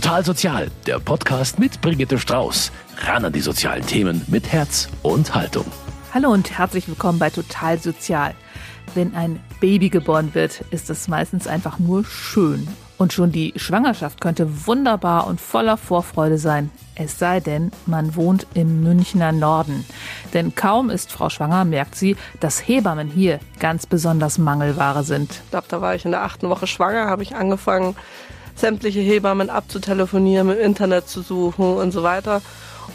[0.00, 2.72] Total Sozial, der Podcast mit Brigitte Strauß.
[3.04, 5.66] Ran an die sozialen Themen mit Herz und Haltung.
[6.14, 8.34] Hallo und herzlich willkommen bei Total Sozial.
[8.94, 12.66] Wenn ein Baby geboren wird, ist es meistens einfach nur schön.
[12.96, 16.70] Und schon die Schwangerschaft könnte wunderbar und voller Vorfreude sein.
[16.94, 19.84] Es sei denn, man wohnt im Münchner Norden.
[20.32, 25.42] Denn kaum ist Frau schwanger, merkt sie, dass Hebammen hier ganz besonders Mangelware sind.
[25.44, 27.96] Ich glaube, da war ich in der achten Woche schwanger, habe ich angefangen,
[28.60, 32.42] sämtliche Hebammen abzutelefonieren, im Internet zu suchen und so weiter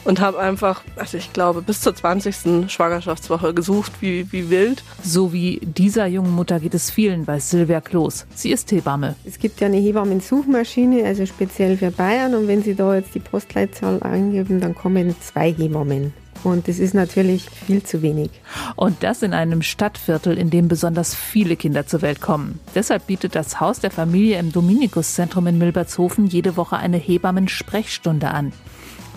[0.04, 2.72] und habe einfach, also ich glaube, bis zur 20.
[2.72, 4.84] Schwangerschaftswoche gesucht, wie, wie wild.
[5.04, 8.28] So wie dieser jungen Mutter geht es vielen, weiß Silvia Kloß.
[8.36, 9.16] Sie ist Hebamme.
[9.26, 12.36] Es gibt ja eine Hebammensuchmaschine, also speziell für Bayern.
[12.36, 16.14] Und wenn Sie da jetzt die Postleitzahl eingeben, dann kommen zwei Hebammen.
[16.44, 18.30] Und das ist natürlich viel zu wenig.
[18.76, 22.60] Und das in einem Stadtviertel, in dem besonders viele Kinder zur Welt kommen.
[22.76, 28.54] Deshalb bietet das Haus der Familie im Dominikuszentrum in Milbertshofen jede Woche eine Hebammen-Sprechstunde an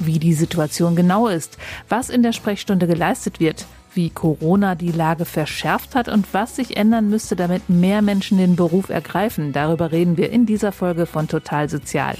[0.00, 5.24] wie die Situation genau ist, was in der Sprechstunde geleistet wird, wie Corona die Lage
[5.24, 9.52] verschärft hat und was sich ändern müsste, damit mehr Menschen den Beruf ergreifen.
[9.52, 12.16] Darüber reden wir in dieser Folge von Total Sozial.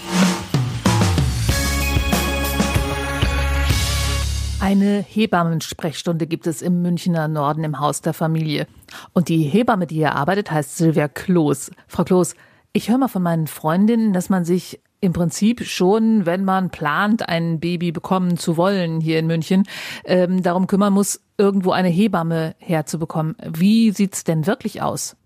[4.69, 8.67] Eine Hebammensprechstunde gibt es im Münchner Norden im Haus der Familie.
[9.15, 11.71] Und die Hebamme, die hier arbeitet, heißt Silvia Kloß.
[11.87, 12.35] Frau Kloß,
[12.75, 17.31] ich höre mal von meinen Freundinnen, dass man sich im Prinzip schon, wenn man plant,
[17.31, 19.65] ein Baby bekommen zu wollen hier in München,
[20.05, 23.37] ähm, darum kümmern muss, irgendwo eine Hebamme herzubekommen.
[23.43, 25.17] Wie sieht's denn wirklich aus?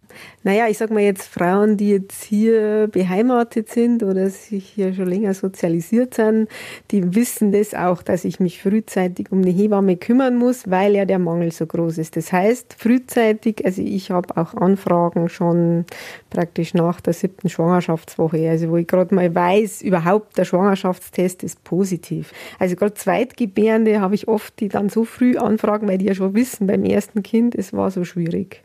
[0.45, 5.07] Naja, ich sag mal jetzt Frauen, die jetzt hier beheimatet sind oder sich hier schon
[5.07, 6.49] länger sozialisiert sind,
[6.91, 11.05] die wissen das auch, dass ich mich frühzeitig um eine Hebamme kümmern muss, weil ja
[11.05, 12.17] der Mangel so groß ist.
[12.17, 15.85] Das heißt, frühzeitig, also ich habe auch Anfragen schon
[16.31, 21.63] praktisch nach der siebten Schwangerschaftswoche, also wo ich gerade mal weiß, überhaupt der Schwangerschaftstest ist
[21.63, 22.33] positiv.
[22.59, 26.35] Also gerade Zweitgebärende habe ich oft, die dann so früh anfragen, weil die ja schon
[26.35, 28.63] wissen beim ersten Kind, es war so schwierig.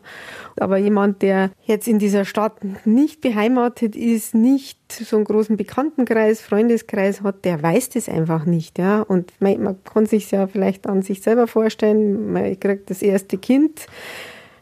[0.60, 6.42] Aber jemand, der jetzt in dieser Stadt nicht beheimatet ist, nicht so einen großen Bekanntenkreis,
[6.42, 8.80] Freundeskreis hat, der weiß das einfach nicht.
[8.80, 9.02] Ja?
[9.02, 13.38] Und man, man kann sich ja vielleicht an sich selber vorstellen, man kriegt das erste
[13.38, 13.88] Kind.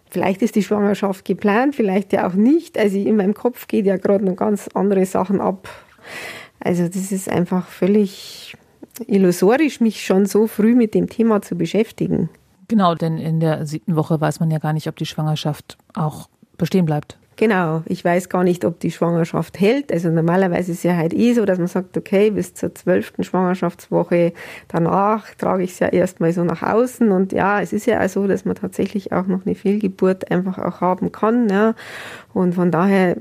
[0.09, 2.77] Vielleicht ist die Schwangerschaft geplant, vielleicht ja auch nicht.
[2.77, 5.69] Also in meinem Kopf geht ja gerade noch ganz andere Sachen ab.
[6.59, 8.55] Also das ist einfach völlig
[9.07, 12.29] illusorisch, mich schon so früh mit dem Thema zu beschäftigen.
[12.67, 16.29] Genau, denn in der siebten Woche weiß man ja gar nicht, ob die Schwangerschaft auch
[16.57, 17.17] bestehen bleibt.
[17.37, 19.91] Genau, ich weiß gar nicht, ob die Schwangerschaft hält.
[19.91, 23.25] Also normalerweise ist es ja halt eh so, dass man sagt, okay, bis zur zwölften
[23.25, 24.31] Schwangerschaftswoche
[24.69, 27.11] danach trage ich es ja erstmal so nach außen.
[27.11, 30.57] Und ja, es ist ja auch so, dass man tatsächlich auch noch eine Fehlgeburt einfach
[30.57, 31.49] auch haben kann.
[31.49, 31.75] Ja.
[32.33, 33.17] Und von daher,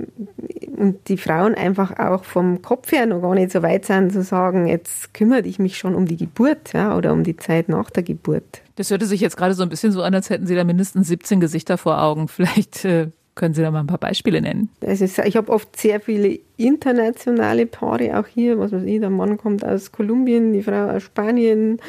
[0.76, 4.22] und die Frauen einfach auch vom Kopf her noch gar nicht so weit sind, zu
[4.22, 7.90] sagen, jetzt kümmere ich mich schon um die Geburt ja, oder um die Zeit nach
[7.90, 8.62] der Geburt.
[8.76, 11.08] Das hörte sich jetzt gerade so ein bisschen so an, als hätten Sie da mindestens
[11.08, 12.28] 17 Gesichter vor Augen.
[12.28, 14.68] Vielleicht äh, können Sie da mal ein paar Beispiele nennen?
[14.86, 18.58] Also ich habe oft sehr viele internationale Paare auch hier.
[18.58, 21.80] Was weiß ich, der Mann kommt aus Kolumbien, die Frau aus Spanien,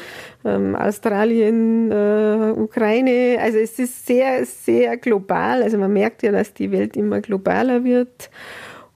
[0.44, 3.38] ähm, Australien, äh, Ukraine.
[3.40, 5.62] Also es ist sehr, sehr global.
[5.62, 8.28] Also man merkt ja, dass die Welt immer globaler wird.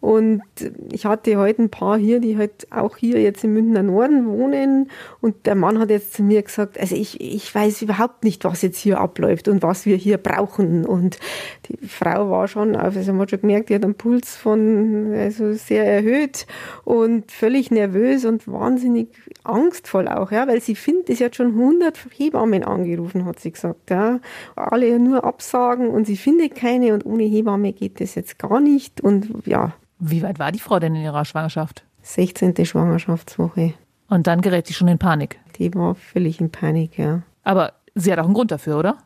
[0.00, 0.42] Und
[0.90, 4.90] ich hatte heute ein paar hier, die halt auch hier jetzt im Münchner Norden wohnen.
[5.20, 8.62] Und der Mann hat jetzt zu mir gesagt, also ich, ich weiß überhaupt nicht, was
[8.62, 10.86] jetzt hier abläuft und was wir hier brauchen.
[10.86, 11.18] Und
[11.66, 15.52] die Frau war schon, also man hat schon gemerkt, die hat einen Puls von, also
[15.52, 16.46] sehr erhöht
[16.84, 19.08] und völlig nervös und wahnsinnig
[19.44, 23.90] angstvoll auch, ja, weil sie findet, sie hat schon 100 Hebammen angerufen, hat sie gesagt,
[23.90, 24.20] ja.
[24.56, 29.00] Alle nur absagen und sie findet keine und ohne Hebamme geht das jetzt gar nicht
[29.00, 31.84] und ja, wie weit war die Frau denn in ihrer Schwangerschaft?
[32.02, 32.64] 16.
[32.64, 33.74] Schwangerschaftswoche.
[34.08, 35.38] Und dann gerät sie schon in Panik?
[35.56, 37.22] Die war völlig in Panik, ja.
[37.44, 38.98] Aber sie hat auch einen Grund dafür, oder?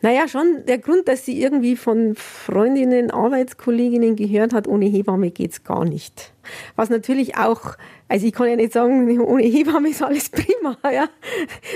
[0.00, 5.64] Naja, schon der Grund, dass sie irgendwie von Freundinnen, Arbeitskolleginnen gehört hat, ohne Hebamme geht's
[5.64, 6.32] gar nicht.
[6.76, 7.76] Was natürlich auch,
[8.08, 11.08] also ich kann ja nicht sagen, ohne Hebamme ist alles prima, ja.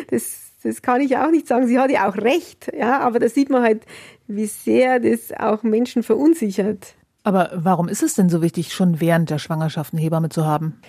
[0.09, 1.67] Das, das kann ich auch nicht sagen.
[1.67, 3.01] Sie hat ja auch recht, ja.
[3.01, 3.85] Aber da sieht man halt,
[4.27, 6.95] wie sehr das auch Menschen verunsichert.
[7.25, 10.81] Aber warum ist es denn so wichtig, schon während der Schwangerschaft eine Hebamme zu haben?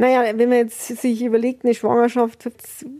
[0.00, 2.50] Naja, wenn man jetzt sich überlegt, eine Schwangerschaft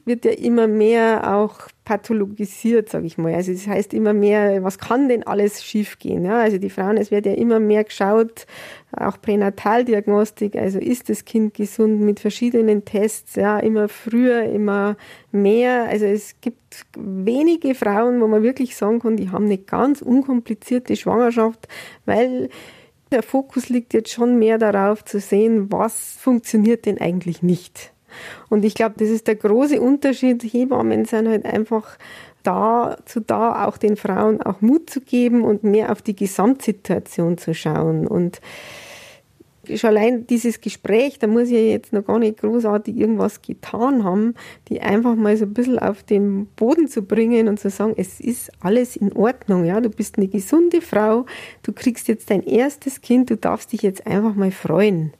[0.04, 3.32] wird ja immer mehr auch pathologisiert, sage ich mal.
[3.32, 6.26] Also das heißt immer mehr, was kann denn alles schiefgehen?
[6.26, 6.40] Ja?
[6.40, 8.44] Also die Frauen, es wird ja immer mehr geschaut,
[8.94, 14.98] auch Pränataldiagnostik, also ist das Kind gesund mit verschiedenen Tests, ja, immer früher, immer
[15.32, 15.84] mehr.
[15.88, 20.96] Also es gibt wenige Frauen, wo man wirklich sagen kann, die haben eine ganz unkomplizierte
[20.96, 21.66] Schwangerschaft,
[22.04, 22.50] weil
[23.12, 27.92] Der Fokus liegt jetzt schon mehr darauf zu sehen, was funktioniert denn eigentlich nicht.
[28.48, 30.42] Und ich glaube, das ist der große Unterschied.
[30.42, 31.98] Hebammen sind halt einfach
[32.42, 37.54] dazu da, auch den Frauen auch Mut zu geben und mehr auf die Gesamtsituation zu
[37.54, 38.06] schauen.
[38.06, 38.40] Und
[39.76, 44.34] schon allein dieses Gespräch, da muss ich jetzt noch gar nicht großartig irgendwas getan haben,
[44.68, 48.20] die einfach mal so ein bisschen auf den Boden zu bringen und zu sagen, es
[48.20, 51.26] ist alles in Ordnung, ja, du bist eine gesunde Frau,
[51.62, 55.12] du kriegst jetzt dein erstes Kind, du darfst dich jetzt einfach mal freuen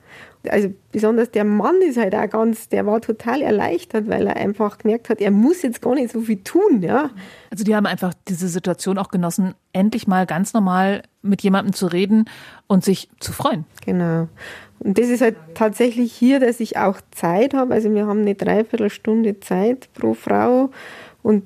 [0.49, 4.79] also besonders der Mann ist halt auch ganz, der war total erleichtert, weil er einfach
[4.79, 7.11] gemerkt hat, er muss jetzt gar nicht so viel tun, ja.
[7.51, 11.87] Also die haben einfach diese Situation auch genossen, endlich mal ganz normal mit jemandem zu
[11.87, 12.25] reden
[12.67, 13.65] und sich zu freuen.
[13.85, 14.27] Genau.
[14.79, 17.73] Und das ist halt tatsächlich hier, dass ich auch Zeit habe.
[17.73, 20.71] Also wir haben eine Dreiviertelstunde Zeit pro Frau
[21.23, 21.43] und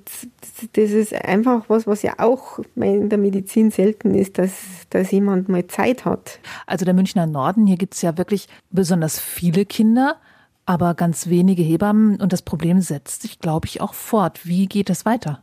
[0.73, 4.53] das ist einfach was, was ja auch in der Medizin selten ist, dass,
[4.89, 6.39] dass jemand mal Zeit hat.
[6.65, 10.15] Also der Münchner Norden, hier gibt es ja wirklich besonders viele Kinder,
[10.65, 14.45] aber ganz wenige Hebammen und das Problem setzt sich, glaube ich, auch fort.
[14.45, 15.41] Wie geht das weiter?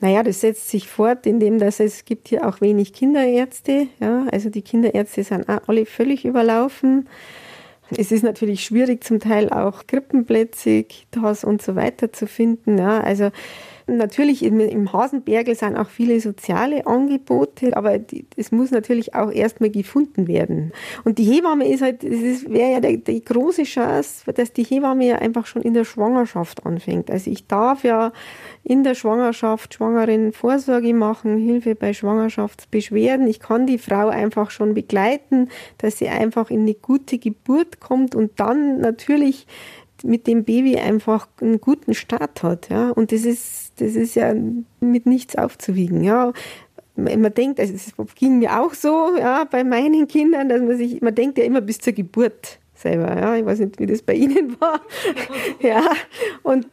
[0.00, 3.86] Naja, das setzt sich fort, indem dass es gibt hier auch wenig Kinderärzte.
[4.00, 7.08] Ja, also die Kinderärzte sind alle völlig überlaufen.
[7.90, 12.78] Es ist natürlich schwierig, zum Teil auch Krippenplätze, Kitas und so weiter zu finden.
[12.78, 13.30] Ja, also
[13.86, 17.98] Natürlich im, im Hasenbergel sind auch viele soziale Angebote, aber
[18.36, 20.72] es muss natürlich auch erstmal gefunden werden.
[21.04, 25.16] Und die Hebamme ist halt, das wäre ja die, große Chance, dass die Hebamme ja
[25.16, 27.10] einfach schon in der Schwangerschaft anfängt.
[27.10, 28.12] Also ich darf ja
[28.62, 33.26] in der Schwangerschaft Schwangeren Vorsorge machen, Hilfe bei Schwangerschaftsbeschwerden.
[33.26, 38.14] Ich kann die Frau einfach schon begleiten, dass sie einfach in eine gute Geburt kommt
[38.14, 39.46] und dann natürlich
[40.02, 42.68] mit dem Baby einfach einen guten Start hat.
[42.70, 42.90] Ja?
[42.90, 44.34] Und das ist, das ist ja
[44.80, 46.02] mit nichts aufzuwiegen.
[46.02, 46.32] Ja?
[46.96, 51.02] Man denkt, also es ging mir auch so, ja, bei meinen Kindern, dass man sich,
[51.02, 53.36] man denkt ja immer bis zur Geburt selber, ja.
[53.36, 54.80] Ich weiß nicht, wie das bei Ihnen war.
[55.60, 55.82] ja.
[56.42, 56.66] Und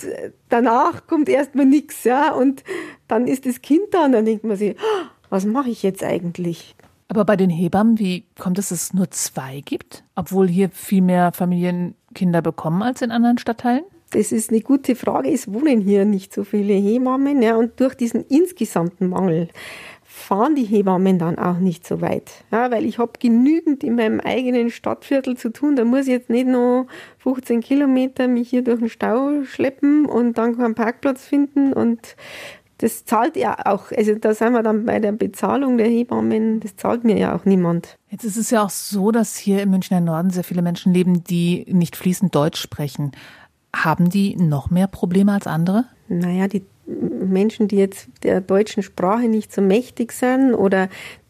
[0.50, 2.34] danach kommt erstmal nichts, ja.
[2.34, 2.64] Und
[3.08, 6.04] dann ist das Kind da und dann denkt man sich, ah, was mache ich jetzt
[6.04, 6.76] eigentlich?
[7.08, 11.02] Aber bei den Hebammen, wie kommt es, dass es nur zwei gibt, obwohl hier viel
[11.02, 13.84] mehr Familien Kinder bekommen als in anderen Stadtteilen?
[14.12, 15.32] Das ist eine gute Frage.
[15.32, 19.48] Es wohnen hier nicht so viele Hebammen ja, und durch diesen insgesamten Mangel
[20.04, 22.44] fahren die Hebammen dann auch nicht so weit.
[22.52, 25.78] Ja, weil ich habe genügend in meinem eigenen Stadtviertel zu tun.
[25.78, 26.88] Da muss ich jetzt nicht noch
[27.20, 32.18] 15 Kilometer mich hier durch den Stau schleppen und dann keinen Parkplatz finden und
[32.82, 36.76] das zahlt ja auch, also da sind wir dann bei der Bezahlung der Hebammen, das
[36.76, 37.98] zahlt mir ja auch niemand.
[38.10, 41.24] Jetzt ist es ja auch so, dass hier im Münchner Norden sehr viele Menschen leben,
[41.24, 43.12] die nicht fließend Deutsch sprechen.
[43.74, 45.86] Haben die noch mehr Probleme als andere?
[46.08, 50.90] Naja, die Menschen, die jetzt der deutschen Sprache nicht so mächtig sind oder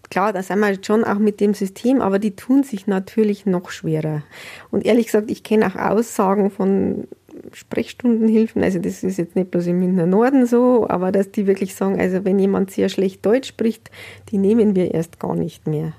[0.10, 3.72] klar, da sind wir schon auch mit dem System, aber die tun sich natürlich noch
[3.72, 4.24] schwerer.
[4.72, 7.08] Und ehrlich gesagt, ich kenne auch Aussagen von
[7.54, 11.76] Sprechstundenhilfen, also das ist jetzt nicht bloß im Münchner Norden so, aber dass die wirklich
[11.76, 13.92] sagen, also wenn jemand sehr schlecht Deutsch spricht,
[14.30, 15.94] die nehmen wir erst gar nicht mehr.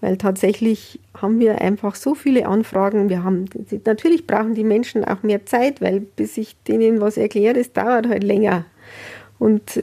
[0.00, 3.10] Weil tatsächlich haben wir einfach so viele Anfragen.
[3.10, 3.44] Wir haben,
[3.84, 8.08] natürlich brauchen die Menschen auch mehr Zeit, weil bis ich denen was erkläre, das dauert
[8.08, 8.64] halt länger.
[9.38, 9.82] Und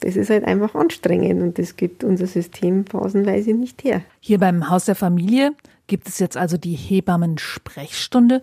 [0.00, 4.02] das ist halt einfach anstrengend und das gibt unser System phasenweise nicht her.
[4.20, 5.52] Hier beim Haus der Familie
[5.86, 8.40] gibt es jetzt also die Hebammen-Sprechstunde.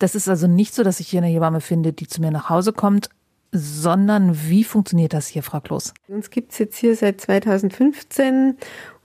[0.00, 2.48] Das ist also nicht so, dass ich hier eine Hebamme finde, die zu mir nach
[2.48, 3.10] Hause kommt,
[3.52, 5.92] sondern wie funktioniert das hier, Frau Kloß?
[6.08, 8.56] Uns gibt es jetzt hier seit 2015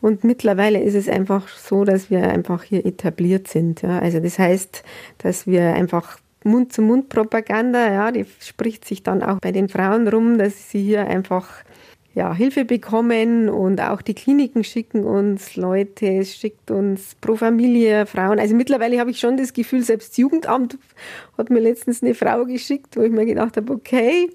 [0.02, 3.82] und mittlerweile ist es einfach so, dass wir einfach hier etabliert sind.
[3.82, 4.00] Ja.
[4.00, 4.84] Also das heißt,
[5.18, 10.70] dass wir einfach Mund-zu-Mund-Propaganda, ja, die spricht sich dann auch bei den Frauen rum, dass
[10.70, 11.50] sie hier einfach
[12.16, 18.06] ja, Hilfe bekommen und auch die Kliniken schicken uns Leute, es schickt uns pro Familie
[18.06, 18.40] Frauen.
[18.40, 20.78] Also mittlerweile habe ich schon das Gefühl, selbst das Jugendamt
[21.38, 24.30] hat mir letztens eine Frau geschickt, wo ich mir gedacht habe, okay,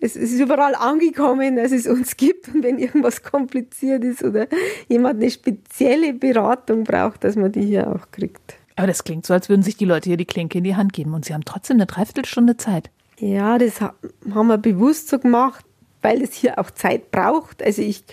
[0.00, 4.46] es ist überall angekommen, dass es uns gibt und wenn irgendwas kompliziert ist oder
[4.88, 8.54] jemand eine spezielle Beratung braucht, dass man die hier auch kriegt.
[8.76, 10.94] Aber das klingt so, als würden sich die Leute hier die Klinke in die Hand
[10.94, 12.90] geben und sie haben trotzdem eine Dreiviertelstunde Zeit.
[13.18, 15.66] Ja, das haben wir bewusst so gemacht,
[16.02, 17.62] weil es hier auch Zeit braucht.
[17.62, 18.04] Also ich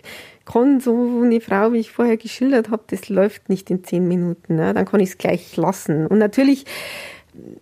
[0.46, 4.56] kann so eine Frau, wie ich vorher geschildert habe, das läuft nicht in zehn Minuten.
[4.56, 4.74] Ne?
[4.74, 6.06] Dann kann ich es gleich lassen.
[6.08, 6.66] Und natürlich,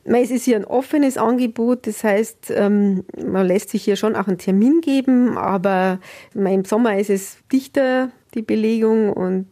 [0.04, 4.28] es ist hier ein offenes Angebot, das heißt, ähm, man lässt sich hier schon auch
[4.28, 6.00] einen Termin geben, aber
[6.36, 9.48] im Sommer ist es dichter, die Belegung und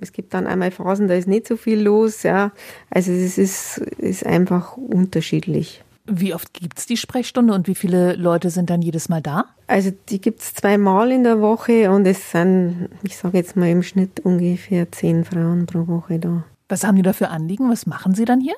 [0.00, 2.22] es gibt dann einmal Phasen, da ist nicht so viel los.
[2.22, 2.52] Ja.
[2.90, 5.82] Also es ist, ist einfach unterschiedlich.
[6.06, 9.46] Wie oft gibt es die Sprechstunde und wie viele Leute sind dann jedes Mal da?
[9.66, 13.68] Also die gibt es zweimal in der Woche und es sind, ich sage jetzt mal
[13.68, 16.44] im Schnitt ungefähr zehn Frauen pro Woche da.
[16.68, 17.70] Was haben die da für Anliegen?
[17.70, 18.54] Was machen Sie dann hier?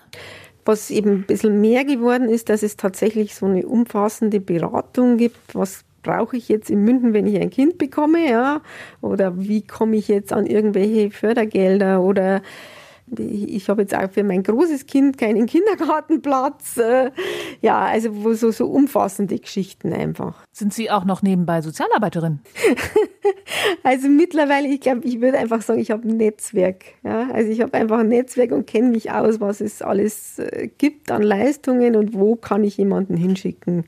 [0.64, 5.54] Was eben ein bisschen mehr geworden ist, dass es tatsächlich so eine umfassende Beratung gibt.
[5.54, 8.60] Was brauche ich jetzt in München, wenn ich ein Kind bekomme, ja?
[9.00, 12.42] Oder wie komme ich jetzt an irgendwelche Fördergelder oder
[13.18, 16.76] ich habe jetzt auch für mein großes Kind keinen Kindergartenplatz.
[16.76, 17.10] Äh,
[17.60, 20.44] ja, also so, so umfassende Geschichten einfach.
[20.52, 22.40] Sind Sie auch noch nebenbei Sozialarbeiterin?
[23.82, 26.84] also mittlerweile, ich glaube, ich würde einfach sagen, ich habe ein Netzwerk.
[27.02, 27.28] Ja?
[27.32, 31.10] Also ich habe einfach ein Netzwerk und kenne mich aus, was es alles äh, gibt
[31.10, 33.84] an Leistungen und wo kann ich jemanden hinschicken.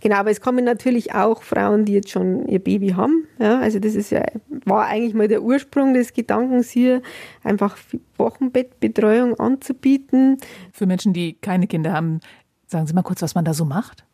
[0.00, 3.26] Genau, aber es kommen natürlich auch Frauen, die jetzt schon ihr Baby haben.
[3.38, 4.24] Ja, also das ist ja,
[4.64, 7.00] war eigentlich mal der Ursprung des Gedankens hier,
[7.42, 7.76] einfach
[8.18, 10.38] Wochenbettbetreuung anzubieten.
[10.72, 12.20] Für Menschen, die keine Kinder haben,
[12.66, 14.04] sagen Sie mal kurz, was man da so macht.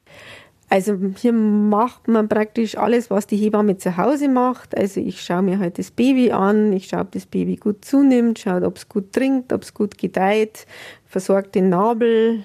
[0.68, 4.74] Also hier macht man praktisch alles, was die Hebamme zu Hause macht.
[4.74, 8.38] Also ich schaue mir halt das Baby an, ich schaue, ob das Baby gut zunimmt,
[8.38, 10.66] schaue, ob es gut trinkt, ob es gut gedeiht,
[11.04, 12.44] versorge den Nabel,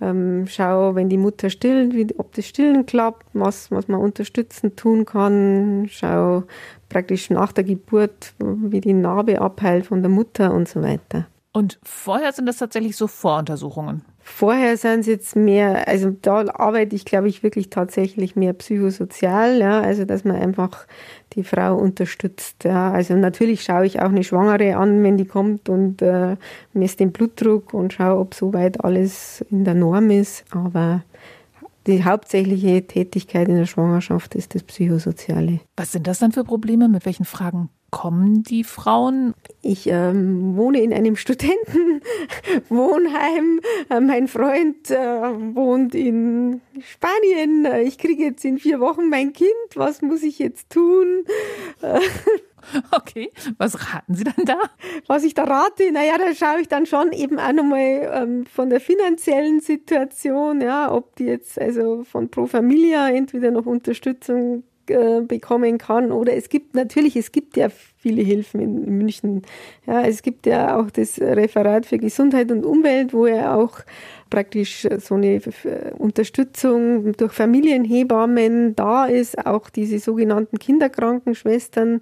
[0.00, 4.76] ähm, schau, wenn die Mutter stillt, wie, ob das Stillen klappt, was, was man unterstützend
[4.76, 5.86] tun kann.
[5.90, 6.44] Schau
[6.88, 11.26] praktisch nach der Geburt, wie die Narbe abheilt von der Mutter und so weiter.
[11.52, 14.04] Und vorher sind das tatsächlich so Voruntersuchungen?
[14.30, 19.58] Vorher sind es jetzt mehr, also da arbeite ich, glaube ich, wirklich tatsächlich mehr psychosozial,
[19.58, 20.86] ja, also dass man einfach
[21.32, 22.62] die Frau unterstützt.
[22.62, 22.92] Ja.
[22.92, 26.36] Also natürlich schaue ich auch eine Schwangere an, wenn die kommt und äh,
[26.72, 30.44] messe den Blutdruck und schaue, ob soweit alles in der Norm ist.
[30.50, 31.02] Aber
[31.88, 35.60] die hauptsächliche Tätigkeit in der Schwangerschaft ist das Psychosoziale.
[35.76, 36.88] Was sind das dann für Probleme?
[36.88, 39.34] Mit welchen Fragen kommen die Frauen?
[39.62, 43.60] Ich ähm, wohne in einem Studentenwohnheim.
[43.90, 47.66] Äh, mein Freund äh, wohnt in Spanien.
[47.86, 49.48] Ich kriege jetzt in vier Wochen mein Kind.
[49.74, 51.24] Was muss ich jetzt tun?
[52.90, 54.58] Okay, was raten Sie dann da?
[55.06, 58.70] Was ich da rate, naja, da schaue ich dann schon eben auch nochmal ähm, von
[58.70, 65.20] der finanziellen Situation, ja, ob die jetzt also von Pro Familia entweder noch Unterstützung äh,
[65.22, 69.42] bekommen kann oder es gibt natürlich, es gibt ja viele Hilfen in, München.
[69.86, 73.80] Ja, es gibt ja auch das Referat für Gesundheit und Umwelt, wo ja auch
[74.30, 75.40] praktisch so eine
[75.96, 82.00] Unterstützung durch Familienhebammen da ist, auch diese sogenannten Kinderkrankenschwestern,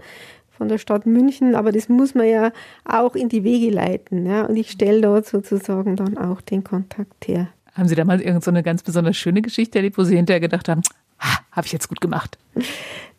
[0.56, 2.52] von der Stadt München, aber das muss man ja
[2.84, 4.26] auch in die Wege leiten.
[4.26, 4.46] Ja?
[4.46, 7.48] Und ich stelle dort sozusagen dann auch den Kontakt her.
[7.74, 10.68] Haben Sie da mal irgendeine so ganz besonders schöne Geschichte erlebt, wo Sie hinterher gedacht
[10.68, 10.80] haben,
[11.26, 12.38] ha, habe ich jetzt gut gemacht?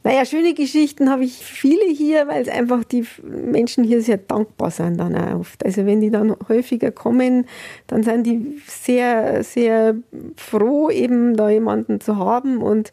[0.03, 4.71] Naja, schöne Geschichten habe ich viele hier, weil es einfach die Menschen hier sehr dankbar
[4.71, 5.65] sind dann auch oft.
[5.65, 7.45] Also wenn die dann häufiger kommen,
[7.87, 9.95] dann sind die sehr, sehr
[10.37, 12.91] froh, eben da jemanden zu haben und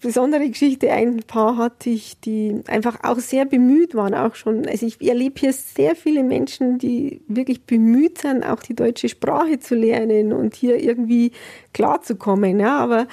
[0.00, 0.92] besondere Geschichte.
[0.92, 4.66] Ein Paar hatte ich, die einfach auch sehr bemüht waren, auch schon.
[4.66, 9.58] Also ich erlebe hier sehr viele Menschen, die wirklich bemüht sind, auch die deutsche Sprache
[9.58, 11.32] zu lernen und hier irgendwie
[11.72, 12.60] klarzukommen.
[12.60, 13.08] Ja, aber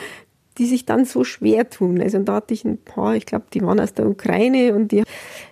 [0.57, 2.01] die sich dann so schwer tun.
[2.01, 5.03] Also da hatte ich ein paar, ich glaube, die waren aus der Ukraine und die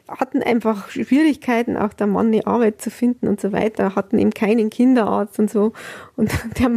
[0.07, 4.31] hatten einfach Schwierigkeiten, auch der Mann eine Arbeit zu finden und so weiter, hatten eben
[4.31, 5.73] keinen Kinderarzt und so.
[6.15, 6.71] Und der,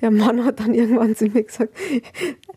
[0.00, 1.72] der Mann hat dann irgendwann zu mir gesagt,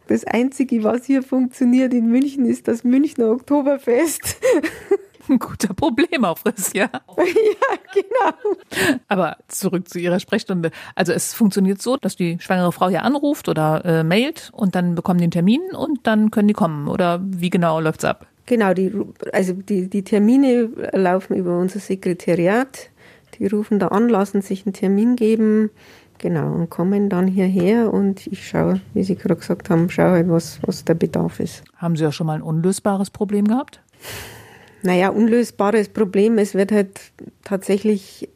[0.08, 4.38] das Einzige, was hier funktioniert in München, ist das Münchner Oktoberfest.
[5.32, 6.90] Ein guter Problemaufriss, ja.
[7.18, 8.56] Ja, genau.
[9.08, 10.72] Aber zurück zu Ihrer Sprechstunde.
[10.94, 14.94] Also es funktioniert so, dass die schwangere Frau hier anruft oder äh, mailt und dann
[14.94, 16.90] bekommen die einen Termin und dann können die kommen.
[16.90, 18.28] Oder wie genau läuft's ab?
[18.46, 18.92] Genau, die,
[19.32, 22.90] also die, die Termine laufen über unser Sekretariat.
[23.40, 25.70] Die rufen da an, lassen sich einen Termin geben,
[26.18, 30.60] genau, und kommen dann hierher und ich schaue, wie Sie gerade gesagt haben, schaue was,
[30.64, 31.64] was der Bedarf ist.
[31.78, 33.80] Haben Sie ja schon mal ein unlösbares Problem gehabt?
[34.84, 36.38] Naja, unlösbares Problem.
[36.38, 37.00] Es wird halt
[37.44, 38.30] tatsächlich,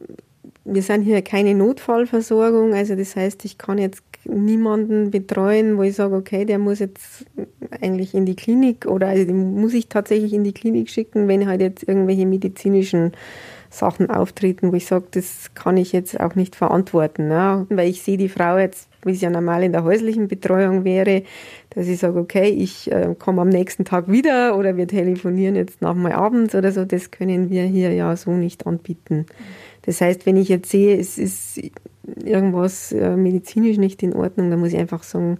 [0.64, 5.94] wir sind hier keine Notfallversorgung, also das heißt, ich kann jetzt niemanden betreuen, wo ich
[5.94, 7.26] sage, okay, der muss jetzt
[7.80, 11.46] eigentlich in die Klinik oder also den muss ich tatsächlich in die Klinik schicken, wenn
[11.46, 13.12] halt jetzt irgendwelche medizinischen
[13.70, 17.28] Sachen auftreten, wo ich sage, das kann ich jetzt auch nicht verantworten.
[17.28, 17.66] Ne?
[17.68, 21.22] Weil ich sehe die Frau jetzt, wie es ja normal in der häuslichen Betreuung wäre,
[21.70, 25.82] dass ich sage, okay, ich äh, komme am nächsten Tag wieder oder wir telefonieren jetzt
[25.82, 26.84] nochmal abends oder so.
[26.84, 29.26] Das können wir hier ja so nicht anbieten.
[29.82, 31.60] Das heißt, wenn ich jetzt sehe, es ist
[32.24, 35.38] irgendwas äh, medizinisch nicht in Ordnung, dann muss ich einfach sagen,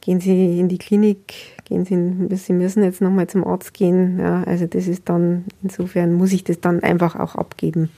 [0.00, 1.34] gehen Sie in die Klinik,
[1.64, 4.18] gehen Sie, Sie müssen jetzt nochmal zum Arzt gehen.
[4.18, 7.90] Ja, also das ist dann, insofern muss ich das dann einfach auch abgeben.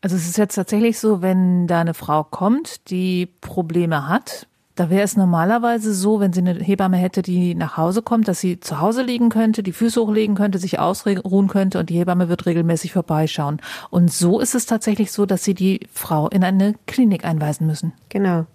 [0.00, 4.88] Also es ist jetzt tatsächlich so, wenn da eine Frau kommt, die Probleme hat, Da
[4.88, 8.58] wäre es normalerweise so, wenn sie eine Hebamme hätte, die nach Hause kommt, dass sie
[8.58, 12.46] zu Hause liegen könnte, die Füße hochlegen könnte, sich ausruhen könnte und die Hebamme wird
[12.46, 13.60] regelmäßig vorbeischauen.
[13.90, 17.92] Und so ist es tatsächlich so, dass sie die Frau in eine Klinik einweisen müssen.
[18.08, 18.46] Genau.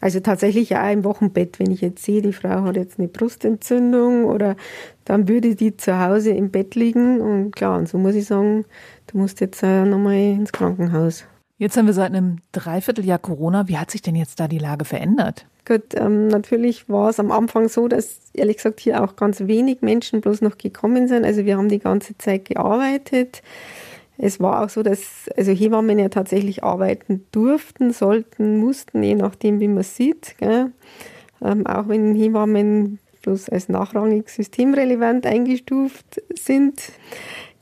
[0.00, 4.24] Also tatsächlich auch im Wochenbett, wenn ich jetzt sehe, die Frau hat jetzt eine Brustentzündung
[4.24, 4.56] oder
[5.04, 8.64] dann würde die zu Hause im Bett liegen und klar, und so muss ich sagen,
[9.08, 11.24] du musst jetzt äh, nochmal ins Krankenhaus.
[11.60, 13.68] Jetzt haben wir seit einem Dreivierteljahr Corona.
[13.68, 15.44] Wie hat sich denn jetzt da die Lage verändert?
[15.66, 19.82] Gut, ähm, natürlich war es am Anfang so, dass ehrlich gesagt hier auch ganz wenig
[19.82, 21.26] Menschen bloß noch gekommen sind.
[21.26, 23.42] Also wir haben die ganze Zeit gearbeitet.
[24.16, 29.60] Es war auch so, dass also Hebammen ja tatsächlich arbeiten durften, sollten, mussten, je nachdem,
[29.60, 30.36] wie man sieht.
[30.40, 36.80] Ähm, auch wenn Hebammen bloß als nachrangig systemrelevant eingestuft sind.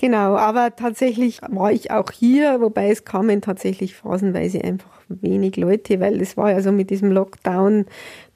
[0.01, 5.99] Genau, aber tatsächlich war ich auch hier, wobei es kamen tatsächlich phasenweise einfach wenig Leute,
[5.99, 7.85] weil es war ja so mit diesem Lockdown,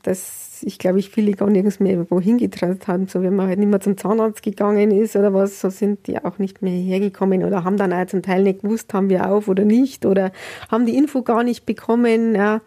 [0.02, 3.60] dass ich glaube ich viele gar nirgends mehr wohin getraut haben, so wenn man halt
[3.60, 7.44] nicht mehr zum Zahnarzt gegangen ist oder was, so sind die auch nicht mehr hergekommen
[7.44, 10.32] oder haben dann auch zum Teil nicht gewusst, haben wir auf oder nicht oder
[10.68, 12.60] haben die Info gar nicht bekommen, ja.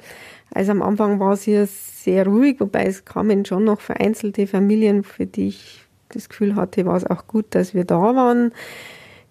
[0.54, 5.04] Also am Anfang war es hier sehr ruhig, wobei es kamen schon noch vereinzelte Familien,
[5.04, 5.85] für die ich
[6.16, 8.52] das Gefühl hatte, war es auch gut, dass wir da waren.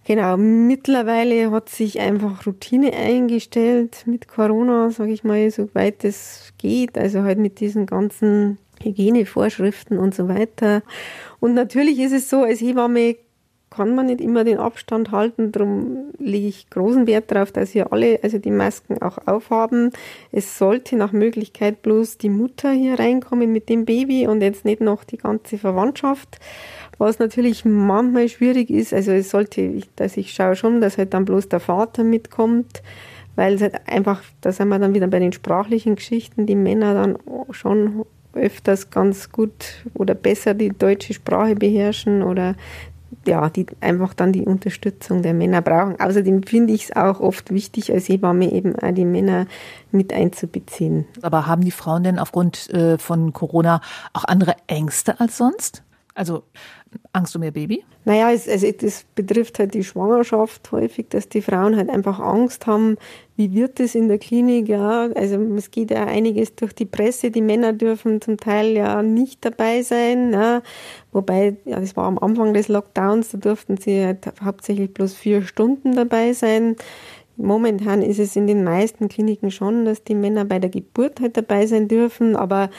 [0.07, 6.99] Genau, mittlerweile hat sich einfach Routine eingestellt mit Corona, sage ich mal, soweit es geht.
[6.99, 10.83] Also halt mit diesen ganzen Hygienevorschriften und so weiter.
[11.41, 13.17] Und natürlich ist es so, als Hebamme
[13.75, 15.53] kann man nicht immer den Abstand halten.
[15.53, 19.91] Darum lege ich großen Wert darauf, dass wir alle also die Masken auch aufhaben.
[20.33, 24.81] Es sollte nach Möglichkeit bloß die Mutter hier reinkommen mit dem Baby und jetzt nicht
[24.81, 26.39] noch die ganze Verwandtschaft.
[26.99, 31.25] Was natürlich manchmal schwierig ist, also es sollte, dass ich schaue schon, dass halt dann
[31.25, 32.83] bloß der Vater mitkommt,
[33.35, 36.95] weil es halt einfach, da sind wir dann wieder bei den sprachlichen Geschichten, die Männer
[36.95, 37.19] dann
[37.51, 38.05] schon
[38.35, 42.55] öfters ganz gut oder besser die deutsche Sprache beherrschen oder
[43.29, 46.01] ja, die einfach dann die Unterstützung der Männer brauchen.
[46.01, 49.47] Außerdem finde ich es auch oft wichtig, als Hebamme eben auch die Männer
[49.91, 51.07] mit einzubeziehen.
[51.23, 53.81] Aber haben die Frauen denn aufgrund äh, von Corona
[54.13, 55.83] auch andere Ängste als sonst?
[56.15, 56.45] Also
[57.13, 57.85] Angst um ihr Baby?
[58.05, 62.67] Naja, es, also das betrifft halt die Schwangerschaft häufig, dass die Frauen halt einfach Angst
[62.67, 62.97] haben,
[63.37, 65.09] wie wird es in der Klinik, ja.
[65.15, 69.45] Also es geht ja einiges durch die Presse, die Männer dürfen zum Teil ja nicht
[69.45, 70.63] dabei sein, ja.
[71.13, 75.43] Wobei, ja, das war am Anfang des Lockdowns, da durften sie halt hauptsächlich bloß vier
[75.43, 76.77] Stunden dabei sein.
[77.37, 81.37] Momentan ist es in den meisten Kliniken schon, dass die Männer bei der Geburt halt
[81.37, 82.71] dabei sein dürfen, aber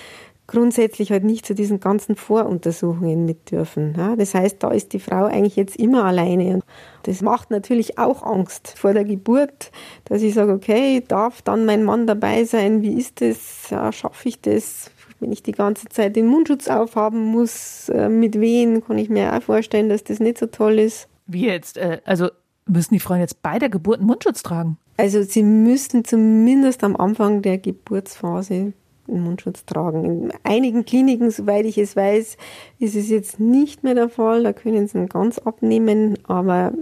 [0.48, 3.96] grundsätzlich halt nicht zu diesen ganzen Voruntersuchungen mit dürfen.
[4.18, 6.56] Das heißt, da ist die Frau eigentlich jetzt immer alleine.
[6.56, 6.64] Und
[7.04, 9.72] das macht natürlich auch Angst vor der Geburt,
[10.06, 12.82] dass ich sage, okay, darf dann mein Mann dabei sein?
[12.82, 13.70] Wie ist das?
[13.96, 14.92] Schaffe ich das?
[15.20, 19.34] Wenn ich die ganze Zeit den Mundschutz aufhaben muss, äh, mit wen, kann ich mir
[19.34, 21.08] auch vorstellen, dass das nicht so toll ist.
[21.26, 21.78] Wie jetzt?
[21.78, 22.30] Äh, also
[22.68, 24.78] müssen die Frauen jetzt bei der Geburt einen Mundschutz tragen?
[24.98, 28.74] Also sie müssen zumindest am Anfang der Geburtsphase
[29.08, 30.06] einen Mundschutz tragen.
[30.06, 32.38] In einigen Kliniken, soweit ich es weiß,
[32.80, 34.44] ist es jetzt nicht mehr der Fall.
[34.44, 36.74] Da können sie ihn ganz abnehmen, aber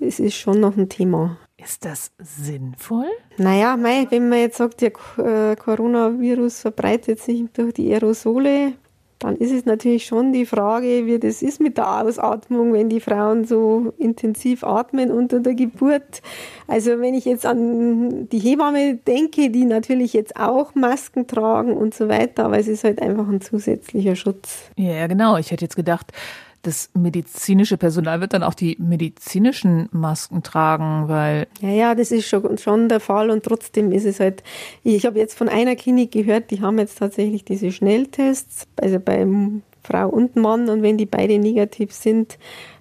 [0.00, 1.38] es ist schon noch ein Thema.
[1.62, 3.06] Ist das sinnvoll?
[3.36, 8.72] Naja, mei, wenn man jetzt sagt, der äh, Coronavirus verbreitet sich durch die Aerosole,
[9.22, 12.98] dann ist es natürlich schon die Frage, wie das ist mit der Ausatmung, wenn die
[12.98, 16.22] Frauen so intensiv atmen unter der Geburt.
[16.66, 21.94] Also wenn ich jetzt an die Hebamme denke, die natürlich jetzt auch Masken tragen und
[21.94, 24.70] so weiter, aber es ist halt einfach ein zusätzlicher Schutz.
[24.76, 25.36] Ja, genau.
[25.36, 26.12] Ich hätte jetzt gedacht,
[26.62, 31.48] das medizinische Personal wird dann auch die medizinischen Masken tragen, weil.
[31.60, 34.42] Ja, ja, das ist schon, schon der Fall und trotzdem ist es halt,
[34.84, 39.26] ich habe jetzt von einer Klinik gehört, die haben jetzt tatsächlich diese Schnelltests, also bei
[39.82, 42.38] Frau und Mann und wenn die beide negativ sind,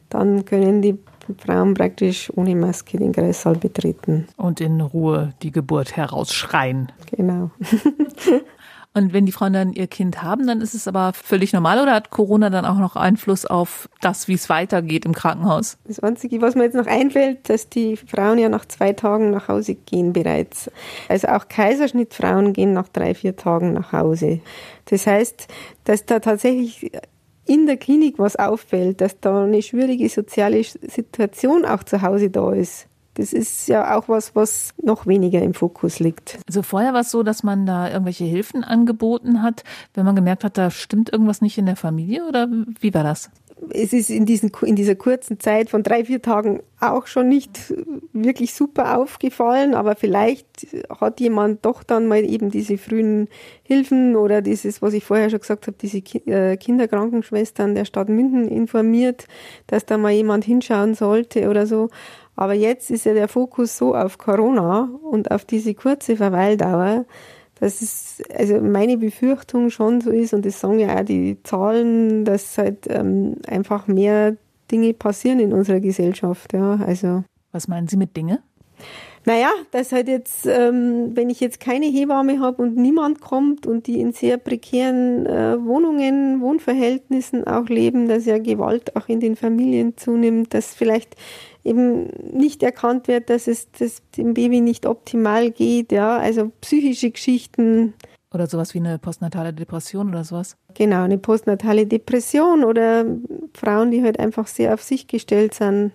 [0.09, 0.97] dann können die
[1.37, 4.27] Frauen praktisch ohne Maske den Kreissaal betreten.
[4.37, 6.91] Und in Ruhe die Geburt herausschreien.
[7.11, 7.51] Genau.
[8.93, 11.93] Und wenn die Frauen dann ihr Kind haben, dann ist es aber völlig normal oder
[11.93, 15.77] hat Corona dann auch noch Einfluss auf das, wie es weitergeht im Krankenhaus?
[15.85, 19.47] Das Einzige, was mir jetzt noch einfällt, dass die Frauen ja nach zwei Tagen nach
[19.47, 20.69] Hause gehen bereits.
[21.07, 24.41] Also auch Kaiserschnittfrauen gehen nach drei, vier Tagen nach Hause.
[24.85, 25.47] Das heißt,
[25.85, 26.91] dass da tatsächlich
[27.45, 32.51] in der Klinik was auffällt, dass da eine schwierige soziale Situation auch zu Hause da
[32.51, 32.87] ist.
[33.15, 36.39] Das ist ja auch was, was noch weniger im Fokus liegt.
[36.47, 40.43] Also vorher war es so, dass man da irgendwelche Hilfen angeboten hat, wenn man gemerkt
[40.43, 42.47] hat, da stimmt irgendwas nicht in der Familie oder
[42.79, 43.29] wie war das?
[43.69, 47.73] Es ist in, diesen, in dieser kurzen Zeit von drei, vier Tagen auch schon nicht
[48.11, 50.67] wirklich super aufgefallen, aber vielleicht
[50.99, 53.27] hat jemand doch dann mal eben diese frühen
[53.63, 58.47] Hilfen oder dieses, was ich vorher schon gesagt habe, diese äh, Kinderkrankenschwestern der Stadt München
[58.47, 59.27] informiert,
[59.67, 61.89] dass da mal jemand hinschauen sollte oder so.
[62.35, 67.05] Aber jetzt ist ja der Fokus so auf Corona und auf diese kurze Verweildauer,
[67.61, 72.25] dass es, also meine Befürchtung schon so ist, und das sagen ja auch die Zahlen,
[72.25, 74.35] dass halt ähm, einfach mehr
[74.69, 76.51] Dinge passieren in unserer Gesellschaft.
[76.53, 77.23] Ja, also.
[77.53, 78.39] Was meinen Sie mit Dinge?
[79.25, 83.85] Naja, dass halt jetzt, ähm, wenn ich jetzt keine Hebamme habe und niemand kommt und
[83.85, 89.35] die in sehr prekären äh, Wohnungen, Wohnverhältnissen auch leben, dass ja Gewalt auch in den
[89.35, 91.15] Familien zunimmt, dass vielleicht
[91.63, 97.11] eben nicht erkannt wird, dass es dass dem Baby nicht optimal geht, ja, also psychische
[97.11, 97.93] Geschichten.
[98.33, 100.57] Oder sowas wie eine postnatale Depression oder sowas?
[100.73, 103.05] Genau, eine postnatale Depression oder
[103.53, 105.91] Frauen, die halt einfach sehr auf sich gestellt sind.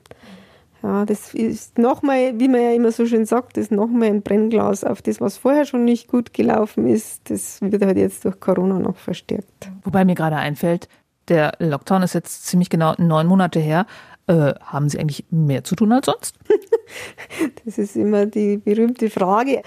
[0.87, 4.23] Ja, das ist nochmal, wie man ja immer so schön sagt, das ist nochmal ein
[4.23, 7.29] Brennglas auf das, was vorher schon nicht gut gelaufen ist.
[7.29, 9.69] Das wird halt jetzt durch Corona noch verstärkt.
[9.83, 10.89] Wobei mir gerade einfällt,
[11.27, 13.87] der Lockdown ist jetzt ziemlich genau neun Monate her.
[14.29, 16.37] Äh, haben Sie eigentlich mehr zu tun als sonst?
[17.65, 19.63] das ist immer die berühmte Frage.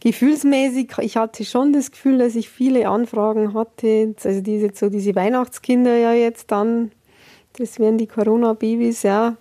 [0.00, 4.14] Gefühlsmäßig, ich hatte schon das Gefühl, dass ich viele Anfragen hatte.
[4.24, 6.92] Also diese, so diese Weihnachtskinder ja jetzt dann,
[7.58, 9.36] das wären die Corona-Babys, ja.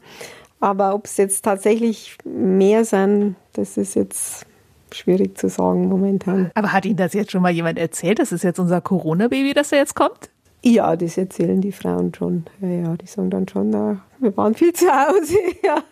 [0.61, 4.45] Aber ob es jetzt tatsächlich mehr sind, das ist jetzt
[4.93, 6.51] schwierig zu sagen momentan.
[6.53, 8.19] Aber hat Ihnen das jetzt schon mal jemand erzählt?
[8.19, 10.29] Das ist jetzt unser Corona-Baby, das da jetzt kommt?
[10.63, 12.45] Ja, das erzählen die Frauen schon.
[12.61, 15.37] Ja, ja, die sagen dann schon, na, wir waren viel zu Hause.
[15.63, 15.83] Ja.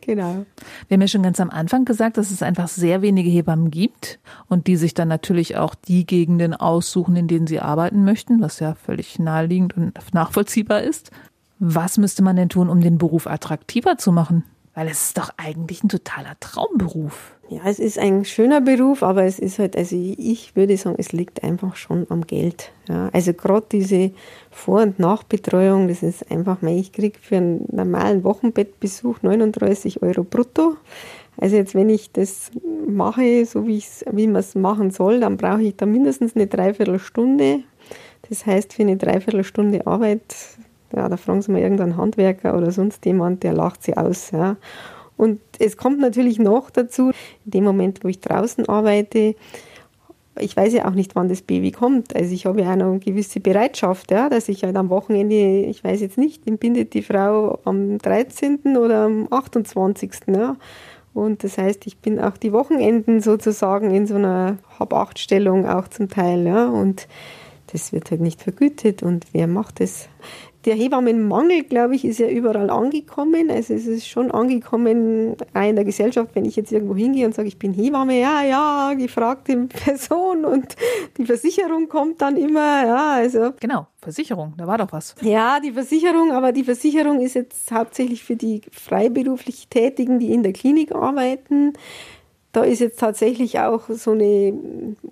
[0.00, 0.44] genau.
[0.88, 4.20] Wir haben ja schon ganz am Anfang gesagt, dass es einfach sehr wenige Hebammen gibt
[4.48, 8.60] und die sich dann natürlich auch die Gegenden aussuchen, in denen sie arbeiten möchten, was
[8.60, 11.10] ja völlig naheliegend und nachvollziehbar ist.
[11.66, 14.44] Was müsste man denn tun, um den Beruf attraktiver zu machen?
[14.74, 17.32] Weil es ist doch eigentlich ein totaler Traumberuf.
[17.48, 21.12] Ja, es ist ein schöner Beruf, aber es ist halt, also ich würde sagen, es
[21.12, 22.70] liegt einfach schon am Geld.
[22.86, 24.10] Ja, also gerade diese
[24.50, 30.76] Vor- und Nachbetreuung, das ist einfach, ich kriege für einen normalen Wochenbettbesuch 39 Euro brutto.
[31.38, 32.50] Also jetzt, wenn ich das
[32.86, 37.60] mache, so wie, wie man es machen soll, dann brauche ich da mindestens eine Dreiviertelstunde.
[38.28, 40.34] Das heißt, für eine Dreiviertelstunde Arbeit
[40.96, 44.30] ja, da fragen Sie mal irgendeinen Handwerker oder sonst jemand, der lacht sie aus.
[44.30, 44.56] Ja.
[45.16, 47.10] Und es kommt natürlich noch dazu,
[47.44, 49.34] in dem Moment, wo ich draußen arbeite,
[50.38, 52.14] ich weiß ja auch nicht, wann das Baby kommt.
[52.16, 55.34] Also ich habe ja auch noch eine gewisse Bereitschaft, ja, dass ich halt am Wochenende,
[55.34, 58.76] ich weiß jetzt nicht, entbindet die Frau am 13.
[58.76, 60.10] oder am 28.
[60.28, 60.56] Ja.
[61.12, 66.08] Und das heißt, ich bin auch die Wochenenden sozusagen in so einer Hab-Acht-Stellung auch zum
[66.08, 66.44] Teil.
[66.46, 66.66] Ja.
[66.68, 67.06] Und
[67.72, 69.04] das wird halt nicht vergütet.
[69.04, 70.08] Und wer macht das?
[70.64, 73.50] Der Hebammenmangel, glaube ich, ist ja überall angekommen.
[73.50, 77.34] Also es ist schon angekommen auch in der Gesellschaft, wenn ich jetzt irgendwo hingehe und
[77.34, 80.76] sage, ich bin Hebamme, ja, ja, gefragte Person und
[81.18, 83.52] die Versicherung kommt dann immer, ja, also.
[83.60, 85.14] Genau, Versicherung, da war doch was.
[85.20, 90.42] Ja, die Versicherung, aber die Versicherung ist jetzt hauptsächlich für die freiberuflich Tätigen, die in
[90.42, 91.74] der Klinik arbeiten.
[92.54, 94.56] Da ist jetzt tatsächlich auch so eine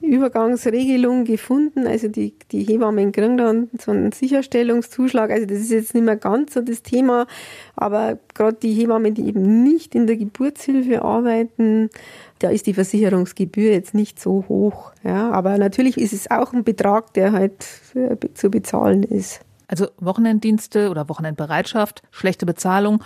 [0.00, 1.88] Übergangsregelung gefunden.
[1.88, 5.28] Also die, die Hebammen kriegen dann so einen Sicherstellungszuschlag.
[5.32, 7.26] Also das ist jetzt nicht mehr ganz so das Thema.
[7.74, 11.90] Aber gerade die Hebammen, die eben nicht in der Geburtshilfe arbeiten,
[12.38, 14.92] da ist die Versicherungsgebühr jetzt nicht so hoch.
[15.02, 19.40] Ja, aber natürlich ist es auch ein Betrag, der halt äh, zu bezahlen ist.
[19.66, 23.02] Also Wochenenddienste oder Wochenendbereitschaft, schlechte Bezahlung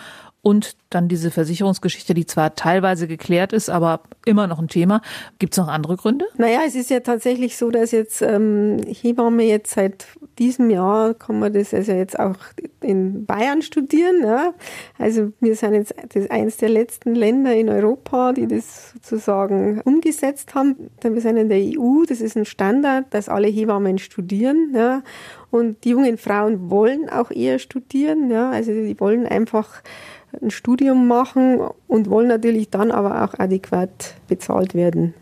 [0.47, 5.03] und dann diese Versicherungsgeschichte, die zwar teilweise geklärt ist, aber immer noch ein Thema.
[5.41, 6.25] Gibt es noch andere Gründe?
[6.39, 10.07] Naja, es ist ja tatsächlich so, dass jetzt ähm, Hebamme jetzt seit
[10.39, 12.37] diesem Jahr kann man das also jetzt auch
[12.81, 14.23] in Bayern studieren.
[14.23, 14.55] Ja?
[14.99, 20.55] Also wir sind jetzt das eines der letzten Länder in Europa, die das sozusagen umgesetzt
[20.55, 20.91] haben.
[21.03, 24.73] Wir sind in der EU, das ist ein Standard, dass alle Hebammen studieren.
[24.77, 25.03] Ja?
[25.51, 28.31] Und die jungen Frauen wollen auch eher studieren.
[28.31, 28.51] Ja?
[28.51, 29.83] Also die wollen einfach
[30.41, 35.15] ein Studium machen und wollen natürlich dann aber auch adäquat bezahlt werden.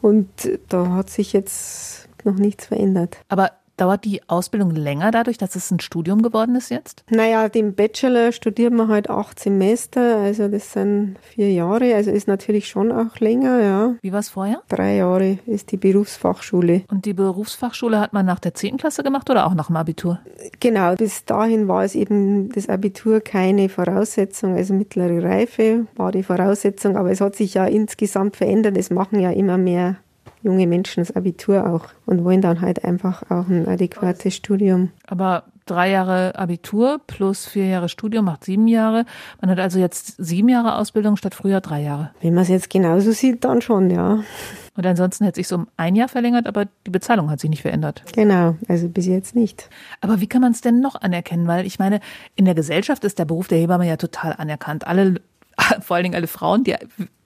[0.00, 0.28] Und
[0.68, 3.18] da hat sich jetzt noch nichts verändert.
[3.28, 7.04] Aber Dauert die Ausbildung länger dadurch, dass es ein Studium geworden ist jetzt?
[7.10, 12.28] Naja, den Bachelor studiert man halt acht Semester, also das sind vier Jahre, also ist
[12.28, 13.94] natürlich schon auch länger, ja.
[14.02, 14.62] Wie war es vorher?
[14.68, 16.82] Drei Jahre ist die Berufsfachschule.
[16.90, 20.20] Und die Berufsfachschule hat man nach der zehnten Klasse gemacht oder auch nach dem Abitur?
[20.60, 26.22] Genau, bis dahin war es eben das Abitur keine Voraussetzung, also mittlere Reife war die
[26.22, 29.96] Voraussetzung, aber es hat sich ja insgesamt verändert, es machen ja immer mehr
[30.42, 34.90] junge Menschen das Abitur auch und wollen dann halt einfach auch ein adäquates Studium.
[35.06, 39.04] Aber drei Jahre Abitur plus vier Jahre Studium macht sieben Jahre.
[39.40, 42.10] Man hat also jetzt sieben Jahre Ausbildung statt früher drei Jahre.
[42.20, 44.20] Wenn man es jetzt genauso sieht, dann schon, ja.
[44.74, 48.02] Und ansonsten hätte sich um ein Jahr verlängert, aber die Bezahlung hat sich nicht verändert.
[48.14, 49.68] Genau, also bis jetzt nicht.
[50.00, 51.46] Aber wie kann man es denn noch anerkennen?
[51.46, 52.00] Weil ich meine,
[52.36, 54.86] in der Gesellschaft ist der Beruf der Hebamme ja total anerkannt.
[54.86, 55.20] Alle
[55.80, 56.74] vor allen Dingen alle Frauen, die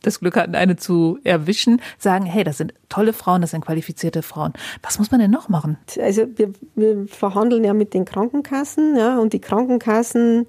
[0.02, 4.22] das Glück hatten, eine zu erwischen, sagen, hey, das sind tolle Frauen, das sind qualifizierte
[4.22, 4.52] Frauen.
[4.82, 5.78] Was muss man denn noch machen?
[6.00, 10.46] Also wir, wir verhandeln ja mit den Krankenkassen, ja, und die Krankenkassen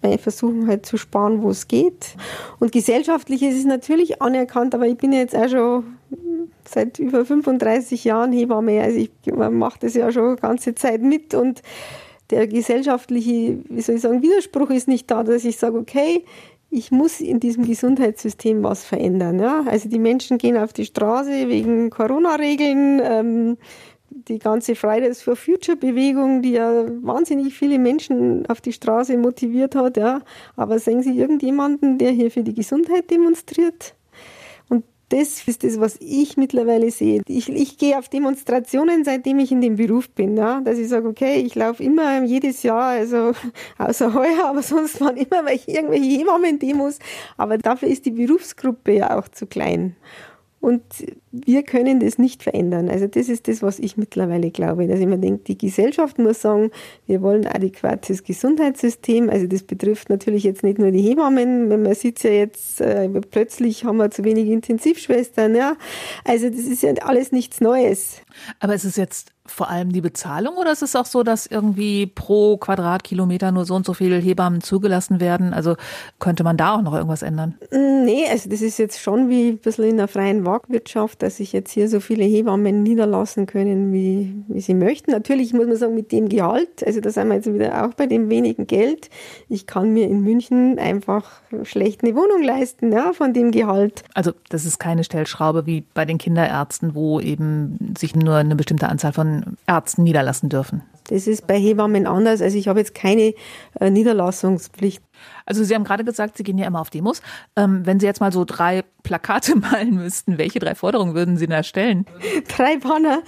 [0.00, 2.16] äh, versuchen halt zu sparen, wo es geht.
[2.60, 5.84] Und gesellschaftlich ist es natürlich anerkannt, aber ich bin jetzt auch schon
[6.64, 11.62] seit über 35 Jahren Hebamme, also ich mache das ja schon ganze Zeit mit und
[12.30, 16.24] der gesellschaftliche, wie soll ich sagen, Widerspruch ist nicht da, dass ich sage, okay,
[16.70, 19.38] ich muss in diesem Gesundheitssystem was verändern.
[19.38, 19.64] Ja?
[19.66, 23.00] Also die Menschen gehen auf die Straße wegen Corona-Regeln.
[23.02, 23.56] Ähm,
[24.10, 29.74] die ganze Fridays for Future Bewegung, die ja wahnsinnig viele Menschen auf die Straße motiviert
[29.74, 30.22] hat, ja.
[30.56, 33.94] Aber sehen Sie irgendjemanden, der hier für die Gesundheit demonstriert?
[35.08, 37.22] Das ist das, was ich mittlerweile sehe.
[37.26, 41.08] Ich, ich gehe auf Demonstrationen, seitdem ich in dem Beruf bin, ja, dass ich sage,
[41.08, 43.32] okay, ich laufe immer jedes Jahr, also
[43.78, 46.98] außer heuer, aber sonst waren immer welche, irgendwelche Hebammen-Demos.
[47.36, 49.96] Aber dafür ist die Berufsgruppe ja auch zu klein.
[50.60, 50.82] Und
[51.30, 52.88] wir können das nicht verändern.
[52.88, 54.88] Also das ist das, was ich mittlerweile glaube.
[54.88, 56.70] Dass ich mir denke, die Gesellschaft muss sagen,
[57.06, 59.30] wir wollen ein adäquates Gesundheitssystem.
[59.30, 61.68] Also das betrifft natürlich jetzt nicht nur die Hebammen.
[61.68, 65.54] Man sieht ja jetzt, äh, plötzlich haben wir zu wenig Intensivschwestern.
[65.54, 65.76] Ja.
[66.24, 68.16] Also das ist ja alles nichts Neues.
[68.58, 72.06] Aber ist es jetzt vor allem die Bezahlung oder ist es auch so, dass irgendwie
[72.06, 75.52] pro Quadratkilometer nur so und so viele Hebammen zugelassen werden?
[75.52, 75.76] Also
[76.18, 77.56] könnte man da auch noch irgendwas ändern?
[77.70, 81.36] Mm, nee, also das ist jetzt schon wie ein bisschen in der freien Marktwirtschaft, dass
[81.36, 85.10] sich jetzt hier so viele Hebammen niederlassen können, wie, wie sie möchten.
[85.10, 88.06] Natürlich muss man sagen, mit dem Gehalt, also da sind wir jetzt wieder auch bei
[88.06, 89.10] dem wenigen Geld.
[89.48, 94.04] Ich kann mir in München einfach schlecht eine Wohnung leisten, ja, von dem Gehalt.
[94.14, 98.88] Also das ist keine Stellschraube wie bei den Kinderärzten, wo eben sich nur eine bestimmte
[98.88, 100.82] Anzahl von Ärzten niederlassen dürfen.
[101.08, 102.42] Das ist bei Hebammen anders.
[102.42, 103.34] Also ich habe jetzt keine
[103.80, 105.02] äh, Niederlassungspflicht.
[105.46, 107.22] Also Sie haben gerade gesagt, Sie gehen ja immer auf Demos.
[107.56, 111.46] Ähm, wenn Sie jetzt mal so drei Plakate malen müssten, welche drei Forderungen würden Sie
[111.46, 112.06] da stellen?
[112.56, 113.22] Drei Banner.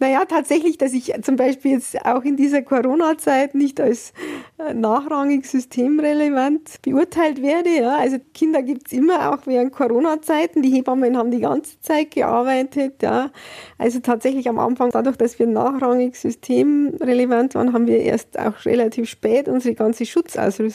[0.00, 4.12] Naja, tatsächlich, dass ich zum Beispiel jetzt auch in dieser Corona-Zeit nicht als
[4.58, 7.70] äh, nachrangig systemrelevant beurteilt werde.
[7.70, 7.96] Ja.
[7.96, 10.62] Also Kinder gibt es immer, auch während Corona-Zeiten.
[10.62, 13.02] Die Hebammen haben die ganze Zeit gearbeitet.
[13.02, 13.30] Ja.
[13.78, 19.08] Also tatsächlich am Anfang, dadurch, dass wir nachrangig systemrelevant waren, haben wir erst auch relativ
[19.08, 20.71] spät unsere ganze Schutzausrüstung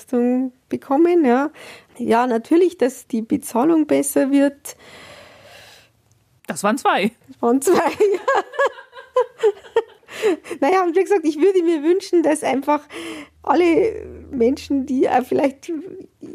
[0.70, 1.26] bekommen.
[1.26, 1.52] Ja.
[1.98, 4.76] Ja, natürlich, dass die Bezahlung besser wird.
[6.46, 7.12] Das waren zwei.
[7.28, 8.44] Das waren zwei, ja.
[10.62, 12.82] naja, und wie gesagt, ich würde mir wünschen, dass einfach
[13.50, 15.72] alle Menschen, die auch vielleicht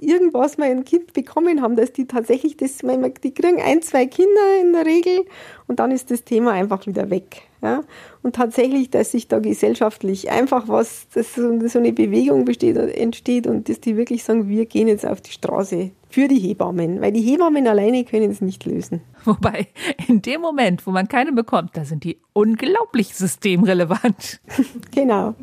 [0.01, 4.61] irgendwas mal ein Kind bekommen haben, dass die tatsächlich das, die kriegen ein, zwei Kinder
[4.61, 5.25] in der Regel
[5.67, 7.43] und dann ist das Thema einfach wieder weg.
[7.63, 7.83] Ja?
[8.23, 13.69] Und tatsächlich, dass sich da gesellschaftlich einfach was, dass so eine Bewegung besteht, entsteht und
[13.69, 17.23] dass die wirklich sagen, wir gehen jetzt auf die Straße für die Hebammen, weil die
[17.23, 19.01] Hebammen alleine können es nicht lösen.
[19.25, 19.69] Wobei,
[20.09, 24.41] in dem Moment, wo man keine bekommt, da sind die unglaublich systemrelevant.
[24.95, 25.35] genau.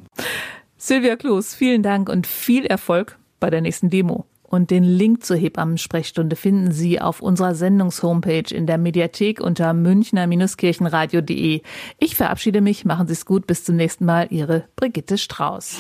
[0.82, 4.26] Silvia Kloß, vielen Dank und viel Erfolg bei der nächsten Demo.
[4.44, 11.62] Und den Link zur Hebammen-Sprechstunde finden Sie auf unserer Sendungshomepage in der Mediathek unter münchner-kirchenradio.de.
[12.00, 15.76] Ich verabschiede mich, machen Sie es gut, bis zum nächsten Mal, Ihre Brigitte Strauß.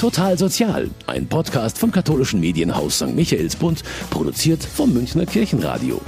[0.00, 3.14] Total Sozial, ein Podcast vom katholischen Medienhaus St.
[3.14, 6.00] Michaelsbund, produziert vom Münchner Kirchenradio.